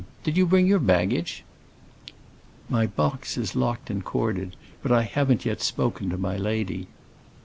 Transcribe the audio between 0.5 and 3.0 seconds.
your baggage?" "My